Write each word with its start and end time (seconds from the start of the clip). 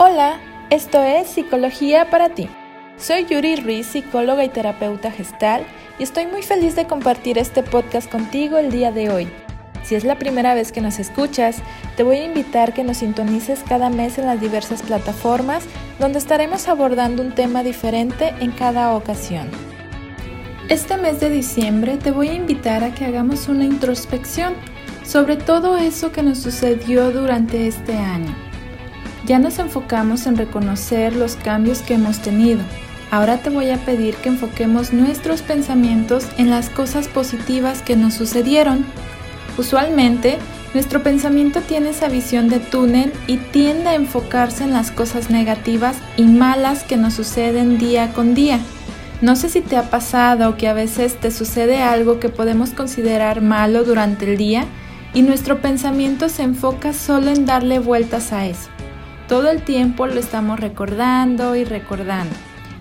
Hola, 0.00 0.38
esto 0.70 1.02
es 1.02 1.26
Psicología 1.26 2.08
para 2.08 2.28
ti. 2.28 2.48
Soy 2.98 3.26
Yuri 3.26 3.56
Ruiz, 3.56 3.84
psicóloga 3.88 4.44
y 4.44 4.48
terapeuta 4.48 5.10
gestal, 5.10 5.64
y 5.98 6.04
estoy 6.04 6.28
muy 6.28 6.44
feliz 6.44 6.76
de 6.76 6.86
compartir 6.86 7.36
este 7.36 7.64
podcast 7.64 8.08
contigo 8.08 8.58
el 8.58 8.70
día 8.70 8.92
de 8.92 9.10
hoy. 9.10 9.28
Si 9.82 9.96
es 9.96 10.04
la 10.04 10.16
primera 10.16 10.54
vez 10.54 10.70
que 10.70 10.80
nos 10.80 11.00
escuchas, 11.00 11.56
te 11.96 12.04
voy 12.04 12.18
a 12.18 12.26
invitar 12.26 12.74
que 12.74 12.84
nos 12.84 12.98
sintonices 12.98 13.64
cada 13.68 13.90
mes 13.90 14.18
en 14.18 14.26
las 14.26 14.40
diversas 14.40 14.82
plataformas 14.82 15.64
donde 15.98 16.20
estaremos 16.20 16.68
abordando 16.68 17.20
un 17.20 17.34
tema 17.34 17.64
diferente 17.64 18.32
en 18.38 18.52
cada 18.52 18.94
ocasión. 18.94 19.50
Este 20.68 20.96
mes 20.96 21.18
de 21.18 21.28
diciembre 21.28 21.96
te 21.96 22.12
voy 22.12 22.28
a 22.28 22.34
invitar 22.34 22.84
a 22.84 22.94
que 22.94 23.04
hagamos 23.04 23.48
una 23.48 23.64
introspección 23.64 24.54
sobre 25.04 25.34
todo 25.34 25.76
eso 25.76 26.12
que 26.12 26.22
nos 26.22 26.38
sucedió 26.38 27.10
durante 27.10 27.66
este 27.66 27.94
año 27.94 28.47
ya 29.28 29.38
nos 29.38 29.58
enfocamos 29.58 30.26
en 30.26 30.38
reconocer 30.38 31.14
los 31.14 31.36
cambios 31.36 31.82
que 31.82 31.94
hemos 31.94 32.20
tenido. 32.20 32.60
Ahora 33.10 33.36
te 33.36 33.50
voy 33.50 33.68
a 33.68 33.76
pedir 33.76 34.14
que 34.16 34.30
enfoquemos 34.30 34.94
nuestros 34.94 35.42
pensamientos 35.42 36.26
en 36.38 36.48
las 36.48 36.70
cosas 36.70 37.08
positivas 37.08 37.82
que 37.82 37.94
nos 37.94 38.14
sucedieron. 38.14 38.86
Usualmente, 39.58 40.38
nuestro 40.72 41.02
pensamiento 41.02 41.60
tiene 41.60 41.90
esa 41.90 42.08
visión 42.08 42.48
de 42.48 42.58
túnel 42.58 43.12
y 43.26 43.36
tiende 43.36 43.90
a 43.90 43.94
enfocarse 43.94 44.64
en 44.64 44.72
las 44.72 44.90
cosas 44.90 45.28
negativas 45.28 45.96
y 46.16 46.22
malas 46.24 46.82
que 46.82 46.96
nos 46.96 47.14
suceden 47.14 47.76
día 47.76 48.12
con 48.14 48.34
día. 48.34 48.58
No 49.20 49.36
sé 49.36 49.50
si 49.50 49.60
te 49.60 49.76
ha 49.76 49.90
pasado 49.90 50.56
que 50.56 50.68
a 50.68 50.72
veces 50.72 51.16
te 51.16 51.30
sucede 51.30 51.82
algo 51.82 52.18
que 52.18 52.30
podemos 52.30 52.70
considerar 52.70 53.42
malo 53.42 53.84
durante 53.84 54.30
el 54.30 54.38
día 54.38 54.64
y 55.12 55.20
nuestro 55.20 55.60
pensamiento 55.60 56.30
se 56.30 56.44
enfoca 56.44 56.94
solo 56.94 57.30
en 57.30 57.44
darle 57.44 57.78
vueltas 57.78 58.32
a 58.32 58.46
eso. 58.46 58.70
Todo 59.28 59.50
el 59.50 59.60
tiempo 59.62 60.06
lo 60.06 60.18
estamos 60.18 60.58
recordando 60.58 61.54
y 61.54 61.64
recordando 61.64 62.34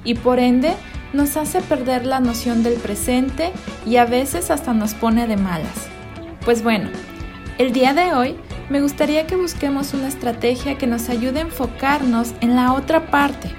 y 0.05 0.15
por 0.15 0.39
ende 0.39 0.73
nos 1.11 1.35
hace 1.35 1.61
perder 1.61 2.05
la 2.05 2.21
noción 2.21 2.63
del 2.63 2.75
presente 2.75 3.51
y 3.85 3.97
a 3.97 4.05
veces 4.05 4.49
hasta 4.49 4.73
nos 4.73 4.93
pone 4.93 5.27
de 5.27 5.35
malas. 5.35 5.89
Pues 6.45 6.63
bueno, 6.63 6.89
el 7.57 7.73
día 7.73 7.93
de 7.93 8.13
hoy 8.13 8.37
me 8.69 8.79
gustaría 8.79 9.27
que 9.27 9.35
busquemos 9.35 9.93
una 9.93 10.07
estrategia 10.07 10.77
que 10.77 10.87
nos 10.87 11.09
ayude 11.09 11.39
a 11.39 11.43
enfocarnos 11.43 12.33
en 12.39 12.55
la 12.55 12.71
otra 12.71 13.11
parte, 13.11 13.51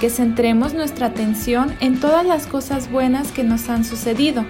que 0.00 0.10
centremos 0.10 0.74
nuestra 0.74 1.06
atención 1.06 1.76
en 1.78 2.00
todas 2.00 2.26
las 2.26 2.48
cosas 2.48 2.90
buenas 2.90 3.30
que 3.30 3.44
nos 3.44 3.68
han 3.68 3.84
sucedido. 3.84 4.44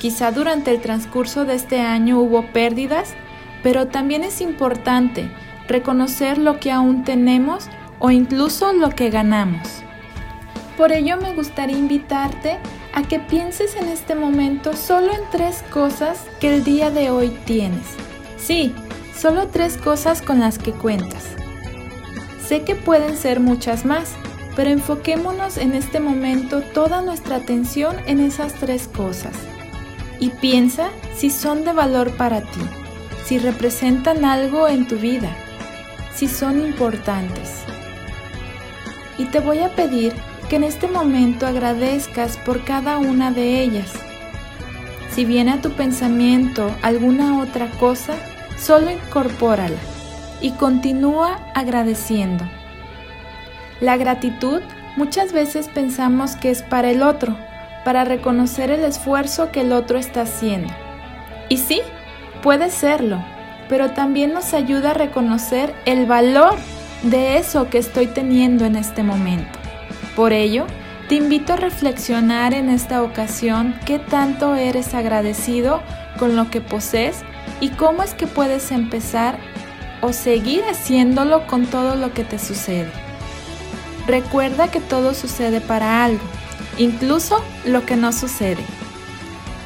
Quizá 0.00 0.30
durante 0.30 0.70
el 0.70 0.80
transcurso 0.80 1.44
de 1.44 1.56
este 1.56 1.80
año 1.80 2.20
hubo 2.20 2.46
pérdidas, 2.52 3.14
pero 3.64 3.88
también 3.88 4.22
es 4.22 4.40
importante 4.40 5.28
reconocer 5.68 6.38
lo 6.38 6.60
que 6.60 6.72
aún 6.72 7.04
tenemos 7.04 7.68
o 7.98 8.10
incluso 8.10 8.72
lo 8.72 8.90
que 8.90 9.10
ganamos. 9.10 9.82
Por 10.76 10.92
ello 10.92 11.16
me 11.16 11.32
gustaría 11.32 11.78
invitarte 11.78 12.58
a 12.92 13.02
que 13.02 13.18
pienses 13.18 13.76
en 13.76 13.88
este 13.88 14.14
momento 14.14 14.74
solo 14.74 15.12
en 15.12 15.20
tres 15.30 15.64
cosas 15.70 16.24
que 16.40 16.54
el 16.54 16.64
día 16.64 16.90
de 16.90 17.10
hoy 17.10 17.30
tienes. 17.44 17.86
Sí, 18.36 18.74
solo 19.14 19.48
tres 19.48 19.78
cosas 19.78 20.22
con 20.22 20.40
las 20.40 20.58
que 20.58 20.72
cuentas. 20.72 21.24
Sé 22.46 22.62
que 22.62 22.74
pueden 22.74 23.16
ser 23.16 23.40
muchas 23.40 23.84
más, 23.84 24.12
pero 24.54 24.70
enfoquémonos 24.70 25.56
en 25.56 25.74
este 25.74 25.98
momento 25.98 26.60
toda 26.60 27.02
nuestra 27.02 27.36
atención 27.36 27.96
en 28.06 28.20
esas 28.20 28.54
tres 28.54 28.88
cosas. 28.88 29.34
Y 30.20 30.30
piensa 30.30 30.90
si 31.16 31.30
son 31.30 31.64
de 31.64 31.72
valor 31.72 32.16
para 32.16 32.40
ti, 32.42 32.60
si 33.24 33.38
representan 33.38 34.24
algo 34.24 34.68
en 34.68 34.86
tu 34.86 34.96
vida 34.96 35.34
si 36.16 36.28
son 36.28 36.60
importantes. 36.60 37.62
Y 39.18 39.26
te 39.26 39.38
voy 39.38 39.60
a 39.60 39.68
pedir 39.68 40.14
que 40.48 40.56
en 40.56 40.64
este 40.64 40.88
momento 40.88 41.46
agradezcas 41.46 42.38
por 42.38 42.64
cada 42.64 42.98
una 42.98 43.30
de 43.30 43.60
ellas. 43.60 43.92
Si 45.10 45.24
viene 45.24 45.52
a 45.52 45.60
tu 45.60 45.70
pensamiento 45.72 46.74
alguna 46.82 47.38
otra 47.40 47.70
cosa, 47.78 48.14
solo 48.56 48.90
incorpórala 48.90 49.78
y 50.40 50.52
continúa 50.52 51.38
agradeciendo. 51.54 52.44
La 53.80 53.96
gratitud 53.98 54.62
muchas 54.96 55.32
veces 55.32 55.68
pensamos 55.68 56.36
que 56.36 56.50
es 56.50 56.62
para 56.62 56.90
el 56.90 57.02
otro, 57.02 57.36
para 57.84 58.04
reconocer 58.04 58.70
el 58.70 58.84
esfuerzo 58.84 59.50
que 59.52 59.60
el 59.60 59.72
otro 59.72 59.98
está 59.98 60.22
haciendo. 60.22 60.72
Y 61.50 61.58
sí, 61.58 61.82
puede 62.42 62.70
serlo, 62.70 63.22
pero 63.68 63.90
también 63.90 64.32
nos 64.32 64.54
ayuda 64.54 64.90
a 64.90 64.94
reconocer 64.94 65.74
el 65.84 66.06
valor 66.06 66.56
de 67.02 67.38
eso 67.38 67.68
que 67.68 67.78
estoy 67.78 68.06
teniendo 68.06 68.64
en 68.64 68.76
este 68.76 69.02
momento. 69.02 69.58
Por 70.14 70.32
ello, 70.32 70.66
te 71.08 71.14
invito 71.14 71.52
a 71.52 71.56
reflexionar 71.56 72.54
en 72.54 72.68
esta 72.68 73.02
ocasión 73.02 73.78
qué 73.84 73.98
tanto 73.98 74.56
eres 74.56 74.94
agradecido 74.94 75.82
con 76.18 76.34
lo 76.34 76.50
que 76.50 76.60
posees 76.60 77.18
y 77.60 77.70
cómo 77.70 78.02
es 78.02 78.14
que 78.14 78.26
puedes 78.26 78.72
empezar 78.72 79.38
o 80.00 80.12
seguir 80.12 80.62
haciéndolo 80.64 81.46
con 81.46 81.66
todo 81.66 81.96
lo 81.96 82.12
que 82.12 82.24
te 82.24 82.38
sucede. 82.38 82.90
Recuerda 84.06 84.68
que 84.68 84.80
todo 84.80 85.14
sucede 85.14 85.60
para 85.60 86.04
algo, 86.04 86.24
incluso 86.78 87.42
lo 87.64 87.84
que 87.86 87.96
no 87.96 88.12
sucede. 88.12 88.62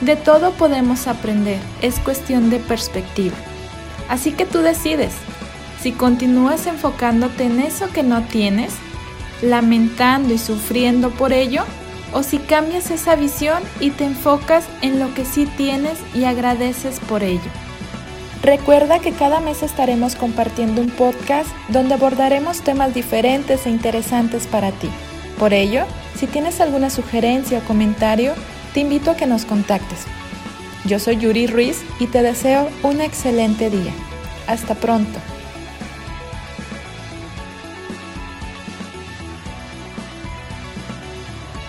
De 0.01 0.17
todo 0.17 0.53
podemos 0.53 1.07
aprender, 1.07 1.59
es 1.83 1.99
cuestión 2.01 2.49
de 2.51 2.59
perspectiva. 2.59 3.37
Así 4.11 4.33
que 4.33 4.45
tú 4.45 4.59
decides 4.59 5.13
si 5.81 5.93
continúas 5.93 6.67
enfocándote 6.67 7.45
en 7.45 7.61
eso 7.61 7.89
que 7.91 8.03
no 8.03 8.23
tienes, 8.25 8.75
lamentando 9.41 10.35
y 10.35 10.39
sufriendo 10.39 11.11
por 11.11 11.33
ello, 11.33 11.65
o 12.13 12.23
si 12.23 12.39
cambias 12.39 12.91
esa 12.91 13.17
visión 13.17 13.63
y 13.79 13.91
te 13.91 14.05
enfocas 14.05 14.65
en 14.83 14.99
lo 14.99 15.15
que 15.15 15.25
sí 15.25 15.47
tienes 15.57 15.99
y 16.13 16.25
agradeces 16.25 17.01
por 17.01 17.23
ello. 17.23 17.51
Recuerda 18.43 18.99
que 18.99 19.13
cada 19.13 19.41
mes 19.41 19.63
estaremos 19.63 20.17
compartiendo 20.17 20.81
un 20.81 20.91
podcast 20.91 21.49
donde 21.69 21.95
abordaremos 21.95 22.63
temas 22.63 22.93
diferentes 22.93 23.65
e 23.65 23.71
interesantes 23.71 24.47
para 24.47 24.73
ti. 24.73 24.91
Por 25.39 25.55
ello, 25.55 25.85
si 26.17 26.27
tienes 26.27 26.61
alguna 26.61 26.91
sugerencia 26.91 27.59
o 27.59 27.63
comentario, 27.63 28.35
te 28.75 28.81
invito 28.81 29.13
a 29.13 29.17
que 29.17 29.27
nos 29.27 29.45
contactes. 29.45 30.01
Yo 30.85 30.99
soy 30.99 31.19
Yuri 31.19 31.47
Ruiz 31.47 31.83
y 31.99 32.07
te 32.07 32.23
deseo 32.23 32.69
un 32.83 33.01
excelente 33.01 33.69
día. 33.71 33.93
Hasta 34.47 34.75
pronto. 34.75 35.19